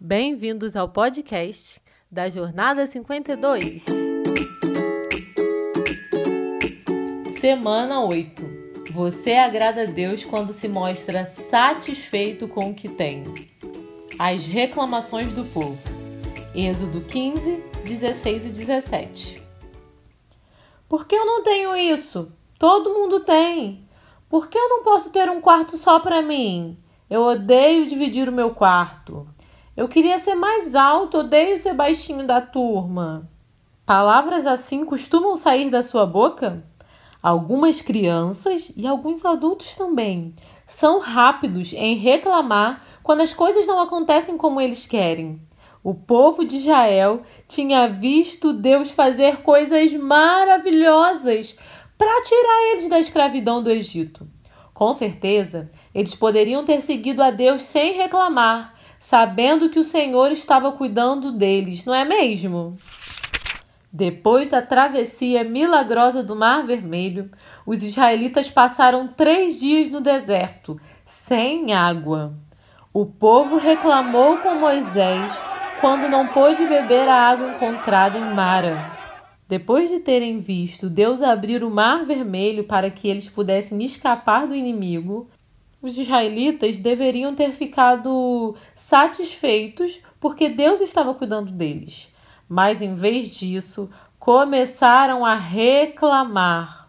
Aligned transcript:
Bem-vindos 0.00 0.76
ao 0.76 0.88
podcast 0.88 1.82
da 2.08 2.28
Jornada 2.28 2.86
52. 2.86 3.84
Semana 7.32 8.04
8. 8.04 8.92
Você 8.92 9.32
agrada 9.32 9.82
a 9.82 9.86
Deus 9.86 10.24
quando 10.24 10.54
se 10.54 10.68
mostra 10.68 11.26
satisfeito 11.26 12.46
com 12.46 12.70
o 12.70 12.74
que 12.76 12.88
tem. 12.88 13.24
As 14.16 14.46
reclamações 14.46 15.32
do 15.32 15.44
povo. 15.46 15.76
Êxodo 16.54 17.00
15, 17.00 17.56
16 17.84 18.46
e 18.46 18.50
17. 18.50 19.42
Por 20.88 21.08
que 21.08 21.16
eu 21.16 21.26
não 21.26 21.42
tenho 21.42 21.74
isso? 21.74 22.30
Todo 22.56 22.94
mundo 22.94 23.18
tem. 23.24 23.84
Por 24.28 24.46
que 24.46 24.56
eu 24.56 24.68
não 24.68 24.84
posso 24.84 25.10
ter 25.10 25.28
um 25.28 25.40
quarto 25.40 25.76
só 25.76 25.98
para 25.98 26.22
mim? 26.22 26.78
Eu 27.10 27.22
odeio 27.22 27.84
dividir 27.84 28.28
o 28.28 28.32
meu 28.32 28.54
quarto. 28.54 29.26
Eu 29.78 29.86
queria 29.86 30.18
ser 30.18 30.34
mais 30.34 30.74
alto, 30.74 31.18
odeio 31.18 31.56
ser 31.56 31.72
baixinho 31.72 32.26
da 32.26 32.40
turma. 32.40 33.30
Palavras 33.86 34.44
assim 34.44 34.84
costumam 34.84 35.36
sair 35.36 35.70
da 35.70 35.84
sua 35.84 36.04
boca? 36.04 36.64
Algumas 37.22 37.80
crianças 37.80 38.72
e 38.76 38.88
alguns 38.88 39.24
adultos 39.24 39.76
também 39.76 40.34
são 40.66 40.98
rápidos 40.98 41.72
em 41.74 41.94
reclamar 41.94 42.84
quando 43.04 43.20
as 43.20 43.32
coisas 43.32 43.68
não 43.68 43.78
acontecem 43.78 44.36
como 44.36 44.60
eles 44.60 44.84
querem. 44.84 45.40
O 45.84 45.94
povo 45.94 46.44
de 46.44 46.56
Israel 46.56 47.22
tinha 47.46 47.86
visto 47.86 48.52
Deus 48.52 48.90
fazer 48.90 49.42
coisas 49.42 49.92
maravilhosas 49.92 51.56
para 51.96 52.22
tirar 52.22 52.72
eles 52.72 52.88
da 52.88 52.98
escravidão 52.98 53.62
do 53.62 53.70
Egito. 53.70 54.26
Com 54.74 54.92
certeza, 54.92 55.70
eles 55.94 56.16
poderiam 56.16 56.64
ter 56.64 56.80
seguido 56.80 57.22
a 57.22 57.30
Deus 57.30 57.62
sem 57.62 57.92
reclamar, 57.92 58.74
sabendo 59.00 59.68
que 59.68 59.78
o 59.78 59.84
Senhor 59.84 60.32
estava 60.32 60.72
cuidando 60.72 61.32
deles, 61.32 61.84
não 61.84 61.94
é 61.94 62.04
mesmo? 62.04 62.76
Depois 63.90 64.48
da 64.48 64.60
travessia 64.60 65.42
milagrosa 65.42 66.22
do 66.22 66.36
Mar 66.36 66.66
Vermelho, 66.66 67.30
os 67.66 67.82
israelitas 67.82 68.50
passaram 68.50 69.08
três 69.08 69.58
dias 69.58 69.88
no 69.88 70.00
deserto, 70.00 70.78
sem 71.06 71.72
água. 71.72 72.34
O 72.92 73.06
povo 73.06 73.56
reclamou 73.56 74.38
com 74.38 74.56
Moisés 74.56 75.32
quando 75.80 76.08
não 76.08 76.26
pôde 76.26 76.66
beber 76.66 77.08
a 77.08 77.14
água 77.14 77.48
encontrada 77.48 78.18
em 78.18 78.34
Mara. 78.34 78.98
Depois 79.48 79.88
de 79.88 80.00
terem 80.00 80.38
visto 80.38 80.90
Deus 80.90 81.22
abrir 81.22 81.64
o 81.64 81.70
mar 81.70 82.04
vermelho 82.04 82.64
para 82.64 82.90
que 82.90 83.08
eles 83.08 83.28
pudessem 83.28 83.82
escapar 83.82 84.46
do 84.46 84.54
inimigo, 84.54 85.30
os 85.80 85.96
israelitas 85.96 86.80
deveriam 86.80 87.34
ter 87.34 87.52
ficado 87.52 88.54
satisfeitos 88.74 90.00
porque 90.20 90.48
Deus 90.48 90.80
estava 90.80 91.14
cuidando 91.14 91.52
deles. 91.52 92.12
Mas 92.48 92.82
em 92.82 92.94
vez 92.94 93.28
disso, 93.28 93.88
começaram 94.18 95.24
a 95.24 95.34
reclamar. 95.34 96.88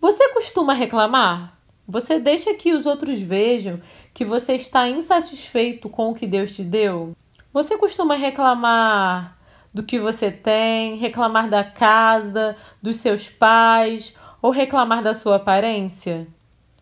Você 0.00 0.28
costuma 0.32 0.72
reclamar? 0.72 1.56
Você 1.88 2.18
deixa 2.18 2.54
que 2.54 2.72
os 2.72 2.86
outros 2.86 3.20
vejam 3.20 3.80
que 4.12 4.24
você 4.24 4.54
está 4.54 4.88
insatisfeito 4.88 5.88
com 5.88 6.10
o 6.10 6.14
que 6.14 6.26
Deus 6.26 6.54
te 6.54 6.62
deu? 6.62 7.16
Você 7.52 7.78
costuma 7.78 8.14
reclamar 8.14 9.36
do 9.72 9.82
que 9.82 9.98
você 9.98 10.30
tem, 10.30 10.96
reclamar 10.96 11.48
da 11.48 11.64
casa, 11.64 12.56
dos 12.82 12.96
seus 12.96 13.28
pais 13.28 14.14
ou 14.42 14.50
reclamar 14.50 15.02
da 15.02 15.14
sua 15.14 15.36
aparência? 15.36 16.26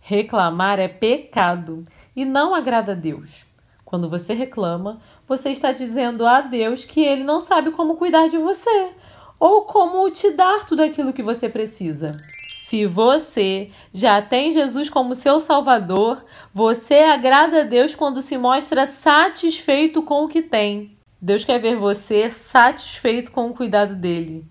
Reclamar 0.06 0.78
é 0.78 0.86
pecado 0.86 1.83
e 2.14 2.27
não 2.27 2.55
agrada 2.55 2.92
a 2.92 2.94
Deus. 2.94 3.47
Quando 3.86 4.06
você 4.06 4.34
reclama, 4.34 5.00
você 5.27 5.48
está 5.48 5.72
dizendo 5.72 6.27
a 6.27 6.42
Deus 6.42 6.84
que 6.84 7.00
ele 7.00 7.24
não 7.24 7.41
sabe 7.41 7.70
como 7.70 7.97
cuidar 7.97 8.28
de 8.28 8.36
você 8.36 8.91
ou 9.41 9.62
como 9.62 10.10
te 10.10 10.30
dar 10.32 10.66
tudo 10.66 10.82
aquilo 10.82 11.14
que 11.14 11.22
você 11.22 11.48
precisa. 11.48 12.12
Se 12.55 12.84
você 12.84 13.70
já 13.94 14.20
tem 14.20 14.53
Jesus 14.53 14.91
como 14.91 15.14
seu 15.14 15.41
Salvador, 15.41 16.22
você 16.53 16.97
agrada 16.97 17.60
a 17.60 17.64
Deus 17.64 17.94
quando 17.94 18.20
se 18.20 18.37
mostra 18.37 18.84
satisfeito 18.87 20.03
com 20.03 20.25
o 20.25 20.28
que 20.28 20.43
tem. 20.43 20.98
Deus 21.19 21.47
quer 21.47 21.59
ver 21.59 21.76
você 21.76 22.28
satisfeito 22.28 23.32
com 23.32 23.48
o 23.48 23.54
cuidado 23.54 23.97
dele. 23.97 24.44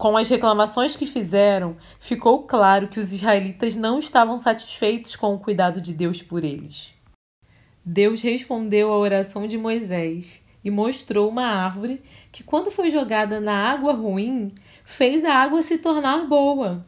Com 0.00 0.16
as 0.16 0.30
reclamações 0.30 0.96
que 0.96 1.04
fizeram, 1.04 1.76
ficou 1.98 2.44
claro 2.44 2.88
que 2.88 2.98
os 2.98 3.12
israelitas 3.12 3.76
não 3.76 3.98
estavam 3.98 4.38
satisfeitos 4.38 5.14
com 5.14 5.34
o 5.34 5.38
cuidado 5.38 5.78
de 5.78 5.92
Deus 5.92 6.22
por 6.22 6.42
eles. 6.42 6.94
Deus 7.84 8.22
respondeu 8.22 8.90
à 8.90 8.98
oração 8.98 9.46
de 9.46 9.58
Moisés 9.58 10.42
e 10.64 10.70
mostrou 10.70 11.28
uma 11.28 11.44
árvore 11.44 12.02
que, 12.32 12.42
quando 12.42 12.70
foi 12.70 12.88
jogada 12.88 13.42
na 13.42 13.54
água 13.70 13.92
ruim, 13.92 14.54
fez 14.86 15.22
a 15.22 15.34
água 15.34 15.62
se 15.62 15.76
tornar 15.76 16.26
boa. 16.26 16.82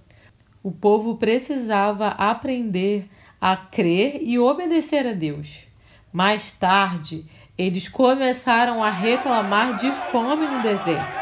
O 0.62 0.72
povo 0.72 1.18
precisava 1.18 2.08
aprender 2.12 3.10
a 3.38 3.54
crer 3.54 4.22
e 4.22 4.38
obedecer 4.38 5.06
a 5.06 5.12
Deus. 5.12 5.66
Mais 6.10 6.54
tarde, 6.54 7.26
eles 7.58 7.90
começaram 7.90 8.82
a 8.82 8.88
reclamar 8.88 9.76
de 9.76 9.92
fome 9.92 10.46
no 10.46 10.62
deserto. 10.62 11.20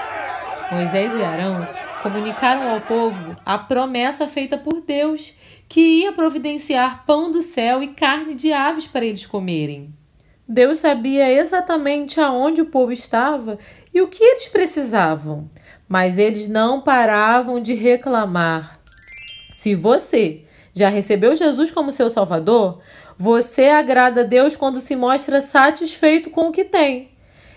Moisés 0.70 1.12
e 1.16 1.24
Arão 1.24 1.79
comunicaram 2.03 2.71
ao 2.71 2.81
povo 2.81 3.37
a 3.44 3.59
promessa 3.59 4.27
feita 4.27 4.56
por 4.56 4.81
Deus, 4.81 5.33
que 5.69 5.81
ia 5.81 6.12
providenciar 6.12 7.05
pão 7.06 7.31
do 7.31 7.43
céu 7.43 7.83
e 7.83 7.88
carne 7.88 8.34
de 8.34 8.53
aves 8.53 8.87
para 8.87 9.05
eles 9.05 9.27
comerem. 9.27 9.94
Deus 10.49 10.81
sabia 10.81 11.33
exatamente 11.33 12.21
aonde 12.21 12.61
o 12.61 12.66
povo 12.66 12.93
estava 12.93 13.59
e 13.94 14.00
o 14.00 14.09
que 14.09 14.22
eles 14.22 14.49
precisavam, 14.49 15.49
mas 15.88 16.19
eles 16.19 16.49
não 16.49 16.81
paravam 16.81 17.61
de 17.61 17.75
reclamar. 17.75 18.78
Se 19.55 19.75
você 19.75 20.44
já 20.72 20.88
recebeu 20.88 21.37
Jesus 21.37 21.71
como 21.71 21.93
seu 21.93 22.11
Salvador, 22.11 22.81
você 23.17 23.67
agrada 23.67 24.22
a 24.22 24.25
Deus 24.25 24.56
quando 24.56 24.81
se 24.81 24.97
mostra 24.97 25.41
satisfeito 25.41 26.31
com 26.31 26.49
o 26.49 26.53
que 26.53 26.65
tem. 26.65 27.11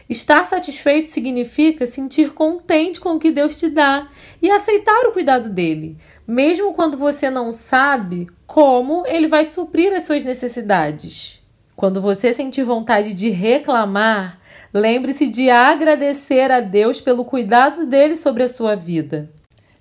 Estar 0.09 0.45
satisfeito 0.45 1.09
significa 1.09 1.85
sentir 1.85 2.33
contente 2.33 2.99
com 2.99 3.15
o 3.15 3.19
que 3.19 3.31
Deus 3.31 3.55
te 3.55 3.69
dá 3.69 4.09
e 4.41 4.51
aceitar 4.51 5.07
o 5.07 5.11
cuidado 5.11 5.49
dele, 5.49 5.97
mesmo 6.27 6.73
quando 6.73 6.97
você 6.97 7.29
não 7.29 7.51
sabe 7.51 8.27
como 8.45 9.05
ele 9.07 9.27
vai 9.27 9.45
suprir 9.45 9.93
as 9.93 10.03
suas 10.03 10.25
necessidades. 10.25 11.41
Quando 11.75 12.01
você 12.01 12.31
sentir 12.33 12.63
vontade 12.63 13.13
de 13.13 13.29
reclamar, 13.29 14.39
lembre-se 14.73 15.29
de 15.29 15.49
agradecer 15.49 16.51
a 16.51 16.59
Deus 16.59 17.01
pelo 17.01 17.25
cuidado 17.25 17.85
dele 17.85 18.15
sobre 18.15 18.43
a 18.43 18.47
sua 18.47 18.75
vida. 18.75 19.31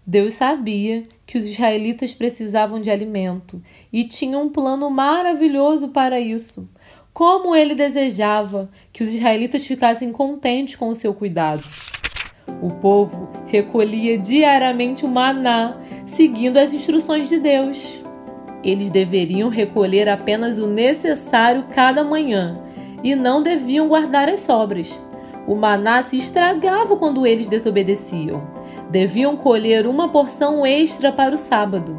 Deus 0.05 0.35
sabia 0.35 1.05
que 1.27 1.39
os 1.39 1.45
israelitas 1.45 2.13
precisavam 2.13 2.81
de 2.81 2.91
alimento 2.91 3.63
e 3.93 4.05
tinha 4.05 4.37
um 4.39 4.49
plano 4.49 4.91
maravilhoso 4.91 5.89
para 5.89 6.19
isso. 6.19 6.69
Como 7.13 7.55
ele 7.55 7.75
desejava 7.75 8.71
que 8.93 9.03
os 9.03 9.11
israelitas 9.11 9.67
ficassem 9.67 10.13
contentes 10.13 10.77
com 10.77 10.89
o 10.89 10.95
seu 10.95 11.13
cuidado. 11.13 11.63
O 12.63 12.71
povo 12.71 13.29
recolhia 13.47 14.19
diariamente 14.19 15.05
o 15.05 15.09
maná, 15.09 15.77
seguindo 16.07 16.57
as 16.57 16.73
instruções 16.73 17.29
de 17.29 17.39
Deus. 17.39 18.03
Eles 18.65 18.91
deveriam 18.91 19.49
recolher 19.49 20.09
apenas 20.09 20.59
o 20.59 20.67
necessário 20.67 21.67
cada 21.73 22.05
manhã 22.05 22.63
e 23.03 23.15
não 23.15 23.43
deviam 23.43 23.89
guardar 23.89 24.29
as 24.29 24.41
sobras. 24.41 25.01
O 25.47 25.55
maná 25.55 26.03
se 26.03 26.17
estragava 26.17 26.97
quando 26.97 27.27
eles 27.27 27.49
desobedeciam 27.49 28.53
deviam 28.93 29.35
colher 29.39 29.87
uma 29.87 30.11
porção 30.11 30.67
extra 30.67 31.11
para 31.11 31.35
o 31.35 31.39
sábado. 31.39 31.97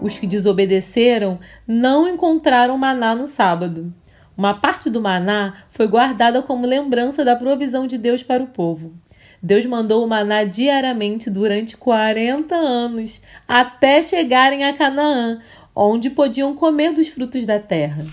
Os 0.00 0.20
que 0.20 0.26
desobedeceram 0.26 1.40
não 1.66 2.08
encontraram 2.08 2.78
maná 2.78 3.12
no 3.12 3.26
sábado. 3.26 3.92
Uma 4.38 4.54
parte 4.54 4.88
do 4.88 5.00
maná 5.00 5.64
foi 5.68 5.88
guardada 5.88 6.40
como 6.40 6.64
lembrança 6.64 7.24
da 7.24 7.34
provisão 7.34 7.88
de 7.88 7.98
Deus 7.98 8.22
para 8.22 8.40
o 8.40 8.46
povo. 8.46 8.92
Deus 9.42 9.66
mandou 9.66 10.04
o 10.04 10.08
maná 10.08 10.44
diariamente 10.44 11.28
durante 11.28 11.76
40 11.76 12.54
anos, 12.54 13.20
até 13.48 14.00
chegarem 14.00 14.64
a 14.64 14.72
Canaã, 14.72 15.40
onde 15.74 16.08
podiam 16.08 16.54
comer 16.54 16.92
dos 16.92 17.08
frutos 17.08 17.46
da 17.46 17.58
terra. 17.58 18.06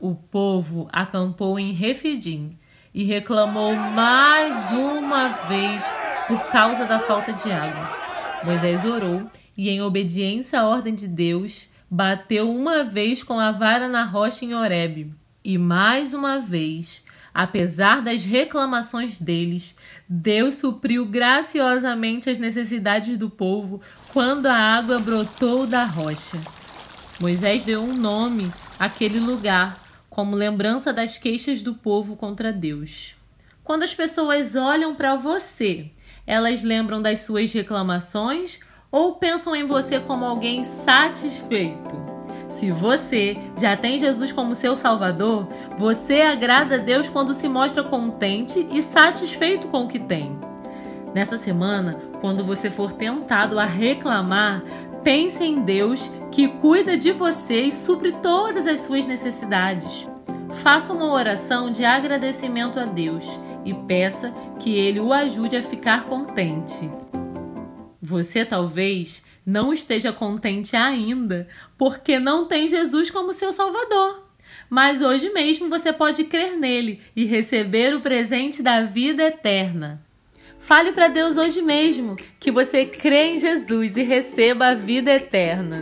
O 0.00 0.16
povo 0.16 0.88
acampou 0.92 1.56
em 1.56 1.72
Refidim 1.72 2.58
e 2.92 3.04
reclamou 3.04 3.76
mais 3.76 4.72
uma 4.72 5.28
vez 5.46 5.84
por 6.26 6.50
causa 6.50 6.84
da 6.84 6.98
falta 6.98 7.32
de 7.32 7.52
água. 7.52 7.96
Moisés 8.42 8.84
orou 8.84 9.22
e, 9.56 9.70
em 9.70 9.80
obediência 9.80 10.58
à 10.58 10.66
ordem 10.66 10.96
de 10.96 11.06
Deus, 11.06 11.68
bateu 11.88 12.50
uma 12.50 12.82
vez 12.82 13.22
com 13.22 13.38
a 13.38 13.52
vara 13.52 13.86
na 13.86 14.04
rocha 14.04 14.44
em 14.44 14.52
Horebe. 14.52 15.14
E 15.44 15.58
mais 15.58 16.14
uma 16.14 16.40
vez, 16.40 17.02
apesar 17.34 18.00
das 18.00 18.24
reclamações 18.24 19.18
deles, 19.18 19.76
Deus 20.08 20.54
supriu 20.54 21.04
graciosamente 21.04 22.30
as 22.30 22.38
necessidades 22.38 23.18
do 23.18 23.28
povo 23.28 23.82
quando 24.10 24.46
a 24.46 24.56
água 24.56 24.98
brotou 24.98 25.66
da 25.66 25.84
rocha. 25.84 26.40
Moisés 27.20 27.62
deu 27.62 27.82
um 27.82 27.94
nome 27.94 28.50
àquele 28.78 29.20
lugar 29.20 29.78
como 30.08 30.34
lembrança 30.34 30.94
das 30.94 31.18
queixas 31.18 31.62
do 31.62 31.74
povo 31.74 32.16
contra 32.16 32.50
Deus. 32.50 33.14
Quando 33.62 33.82
as 33.82 33.94
pessoas 33.94 34.56
olham 34.56 34.94
para 34.94 35.14
você, 35.14 35.90
elas 36.26 36.62
lembram 36.62 37.02
das 37.02 37.20
suas 37.20 37.52
reclamações 37.52 38.58
ou 38.90 39.16
pensam 39.16 39.54
em 39.54 39.64
você 39.64 40.00
como 40.00 40.24
alguém 40.24 40.64
satisfeito? 40.64 42.13
Se 42.54 42.70
você 42.70 43.36
já 43.60 43.76
tem 43.76 43.98
Jesus 43.98 44.30
como 44.30 44.54
seu 44.54 44.76
Salvador, 44.76 45.48
você 45.76 46.20
agrada 46.20 46.76
a 46.76 46.78
Deus 46.78 47.08
quando 47.08 47.34
se 47.34 47.48
mostra 47.48 47.82
contente 47.82 48.64
e 48.70 48.80
satisfeito 48.80 49.66
com 49.66 49.82
o 49.82 49.88
que 49.88 49.98
tem. 49.98 50.38
Nessa 51.12 51.36
semana, 51.36 51.98
quando 52.20 52.44
você 52.44 52.70
for 52.70 52.92
tentado 52.92 53.58
a 53.58 53.64
reclamar, 53.64 54.62
pense 55.02 55.42
em 55.42 55.62
Deus 55.62 56.08
que 56.30 56.46
cuida 56.46 56.96
de 56.96 57.10
você 57.10 57.62
e 57.62 57.72
supre 57.72 58.12
todas 58.22 58.68
as 58.68 58.78
suas 58.78 59.04
necessidades. 59.04 60.06
Faça 60.52 60.92
uma 60.92 61.12
oração 61.12 61.72
de 61.72 61.84
agradecimento 61.84 62.78
a 62.78 62.84
Deus 62.84 63.24
e 63.64 63.74
peça 63.74 64.32
que 64.60 64.78
Ele 64.78 65.00
o 65.00 65.12
ajude 65.12 65.56
a 65.56 65.62
ficar 65.62 66.04
contente. 66.04 66.88
Você 68.00 68.44
talvez 68.44 69.24
não 69.44 69.72
esteja 69.72 70.12
contente 70.12 70.76
ainda 70.76 71.48
porque 71.76 72.18
não 72.18 72.46
tem 72.46 72.68
Jesus 72.68 73.10
como 73.10 73.32
seu 73.32 73.52
Salvador. 73.52 74.24
Mas 74.70 75.02
hoje 75.02 75.30
mesmo 75.30 75.68
você 75.68 75.92
pode 75.92 76.24
crer 76.24 76.56
nele 76.56 77.00
e 77.14 77.24
receber 77.24 77.94
o 77.94 78.00
presente 78.00 78.62
da 78.62 78.82
vida 78.82 79.24
eterna. 79.24 80.02
Fale 80.58 80.92
para 80.92 81.08
Deus 81.08 81.36
hoje 81.36 81.60
mesmo 81.60 82.16
que 82.40 82.50
você 82.50 82.86
crê 82.86 83.34
em 83.34 83.38
Jesus 83.38 83.96
e 83.96 84.02
receba 84.02 84.68
a 84.68 84.74
vida 84.74 85.12
eterna. 85.12 85.80